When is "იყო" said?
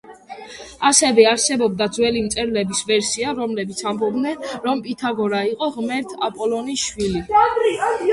5.51-5.69